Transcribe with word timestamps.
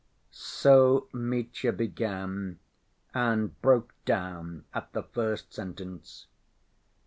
So 0.31 1.07
Mitya 1.13 1.71
began, 1.73 2.57
and 3.13 3.61
broke 3.61 3.93
down 4.03 4.65
at 4.73 4.91
the 4.93 5.03
first 5.03 5.53
sentence. 5.53 6.25